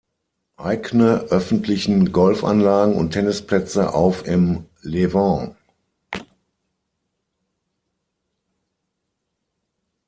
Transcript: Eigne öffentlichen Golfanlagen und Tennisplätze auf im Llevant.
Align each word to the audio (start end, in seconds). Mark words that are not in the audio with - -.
Eigne 0.57 1.27
öffentlichen 1.29 2.11
Golfanlagen 2.11 2.95
und 2.95 3.11
Tennisplätze 3.11 3.93
auf 3.93 4.25
im 4.25 4.65
Llevant. 4.81 5.55